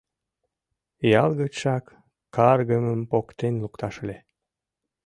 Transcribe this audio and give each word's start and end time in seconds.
Ял 1.23 1.31
гычшак 1.39 1.85
каргымым 2.35 3.01
поктен 3.11 3.53
лукташ 3.63 3.95
ыле... 4.03 4.17